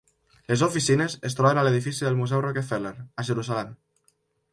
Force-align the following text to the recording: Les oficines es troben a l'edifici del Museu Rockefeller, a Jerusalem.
Les 0.51 0.61
oficines 0.67 1.15
es 1.29 1.35
troben 1.39 1.59
a 1.61 1.65
l'edifici 1.67 2.05
del 2.07 2.17
Museu 2.21 2.41
Rockefeller, 2.45 2.95
a 2.97 3.27
Jerusalem. 3.29 3.71